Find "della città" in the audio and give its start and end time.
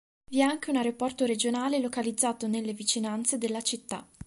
3.37-4.03